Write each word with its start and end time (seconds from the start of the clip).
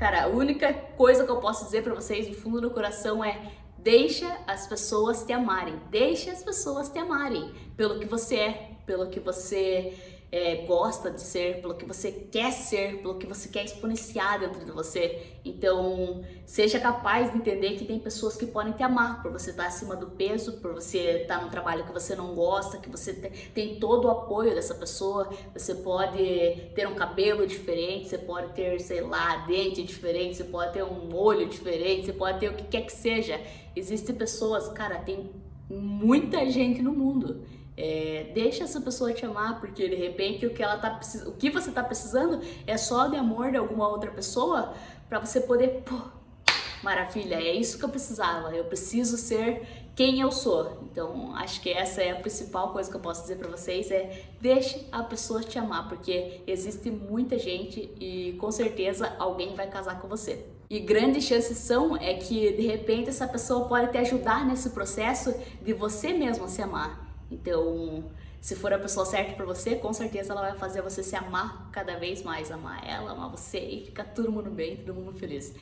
Cara, 0.00 0.22
a 0.22 0.28
única 0.28 0.72
coisa 0.72 1.26
que 1.26 1.30
eu 1.30 1.36
posso 1.36 1.66
dizer 1.66 1.84
para 1.84 1.92
vocês 1.92 2.26
do 2.26 2.32
fundo 2.32 2.58
do 2.58 2.70
coração 2.70 3.22
é 3.22 3.52
deixa 3.76 4.34
as 4.46 4.66
pessoas 4.66 5.24
te 5.24 5.32
amarem, 5.34 5.78
deixa 5.90 6.32
as 6.32 6.42
pessoas 6.42 6.88
te 6.88 6.98
amarem 6.98 7.52
pelo 7.76 7.98
que 7.98 8.06
você 8.06 8.36
é, 8.36 8.70
pelo 8.86 9.10
que 9.10 9.20
você 9.20 9.92
é, 10.32 10.64
gosta 10.64 11.10
de 11.10 11.20
ser, 11.20 11.60
pelo 11.60 11.74
que 11.74 11.84
você 11.84 12.12
quer 12.12 12.52
ser, 12.52 12.98
pelo 12.98 13.16
que 13.16 13.26
você 13.26 13.48
quer 13.48 13.64
exponenciar 13.64 14.38
dentro 14.38 14.64
de 14.64 14.70
você. 14.70 15.38
Então, 15.44 16.22
seja 16.46 16.78
capaz 16.78 17.32
de 17.32 17.38
entender 17.38 17.76
que 17.76 17.84
tem 17.84 17.98
pessoas 17.98 18.36
que 18.36 18.46
podem 18.46 18.72
te 18.72 18.82
amar 18.82 19.22
por 19.22 19.32
você 19.32 19.50
estar 19.50 19.66
acima 19.66 19.96
do 19.96 20.06
peso, 20.08 20.60
por 20.60 20.72
você 20.72 21.22
estar 21.22 21.42
num 21.42 21.48
trabalho 21.48 21.84
que 21.84 21.92
você 21.92 22.14
não 22.14 22.34
gosta, 22.34 22.78
que 22.78 22.88
você 22.88 23.12
tem 23.52 23.80
todo 23.80 24.04
o 24.04 24.10
apoio 24.10 24.54
dessa 24.54 24.74
pessoa. 24.74 25.28
Você 25.52 25.74
pode 25.74 26.18
ter 26.76 26.86
um 26.86 26.94
cabelo 26.94 27.44
diferente, 27.44 28.08
você 28.08 28.18
pode 28.18 28.52
ter, 28.52 28.78
sei 28.80 29.00
lá, 29.00 29.38
dente 29.46 29.82
diferente, 29.82 30.36
você 30.36 30.44
pode 30.44 30.74
ter 30.74 30.84
um 30.84 31.12
olho 31.12 31.48
diferente, 31.48 32.06
você 32.06 32.12
pode 32.12 32.38
ter 32.38 32.48
o 32.48 32.54
que 32.54 32.64
quer 32.64 32.82
que 32.82 32.92
seja. 32.92 33.40
Existem 33.74 34.14
pessoas, 34.14 34.68
cara, 34.68 34.98
tem 35.00 35.30
muita 35.68 36.48
gente 36.48 36.82
no 36.82 36.92
mundo 36.92 37.42
é, 37.82 38.30
deixa 38.34 38.64
essa 38.64 38.78
pessoa 38.78 39.10
te 39.12 39.24
amar, 39.24 39.58
porque 39.58 39.88
de 39.88 39.94
repente 39.94 40.44
o 40.44 40.50
que 40.52 40.62
ela 40.62 40.76
tá 40.76 41.00
o 41.26 41.32
que 41.32 41.48
você 41.48 41.70
tá 41.70 41.82
precisando 41.82 42.40
é 42.66 42.76
só 42.76 43.06
de 43.06 43.16
amor 43.16 43.50
de 43.50 43.56
alguma 43.56 43.88
outra 43.88 44.10
pessoa 44.10 44.74
para 45.08 45.18
você 45.18 45.40
poder, 45.40 45.82
pô, 45.84 45.96
maravilha, 46.82 47.36
é 47.36 47.54
isso 47.54 47.78
que 47.78 47.84
eu 47.84 47.88
precisava. 47.88 48.54
Eu 48.54 48.64
preciso 48.66 49.16
ser 49.16 49.66
quem 49.96 50.20
eu 50.20 50.30
sou. 50.30 50.78
Então, 50.82 51.34
acho 51.36 51.60
que 51.62 51.70
essa 51.70 52.02
é 52.02 52.10
a 52.10 52.16
principal 52.16 52.72
coisa 52.72 52.90
que 52.90 52.96
eu 52.96 53.00
posso 53.00 53.22
dizer 53.22 53.36
para 53.36 53.48
vocês 53.48 53.90
é 53.90 54.24
deixe 54.40 54.86
a 54.92 55.02
pessoa 55.02 55.42
te 55.42 55.58
amar, 55.58 55.88
porque 55.88 56.42
existe 56.46 56.90
muita 56.90 57.38
gente 57.38 57.90
e 57.98 58.36
com 58.38 58.50
certeza 58.50 59.14
alguém 59.18 59.54
vai 59.54 59.68
casar 59.68 60.00
com 60.00 60.06
você. 60.06 60.44
E 60.68 60.78
grandes 60.78 61.24
chances 61.24 61.56
são 61.56 61.96
é 61.96 62.14
que 62.14 62.52
de 62.52 62.66
repente 62.66 63.08
essa 63.08 63.26
pessoa 63.26 63.66
pode 63.66 63.90
te 63.90 63.98
ajudar 63.98 64.46
nesse 64.46 64.70
processo 64.70 65.34
de 65.62 65.72
você 65.72 66.12
mesmo 66.12 66.46
se 66.46 66.62
amar. 66.62 67.09
Então, 67.30 68.04
se 68.40 68.56
for 68.56 68.72
a 68.72 68.78
pessoa 68.78 69.04
certa 69.04 69.34
para 69.34 69.44
você, 69.44 69.76
com 69.76 69.92
certeza 69.92 70.32
ela 70.32 70.42
vai 70.42 70.58
fazer 70.58 70.82
você 70.82 71.02
se 71.02 71.14
amar 71.14 71.70
cada 71.70 71.98
vez 71.98 72.22
mais, 72.22 72.50
amar 72.50 72.86
ela, 72.86 73.12
amar 73.12 73.30
você 73.30 73.58
e 73.58 73.84
ficar 73.86 74.04
todo 74.04 74.32
mundo 74.32 74.50
bem, 74.50 74.78
todo 74.78 74.94
mundo 74.94 75.12
feliz. 75.18 75.54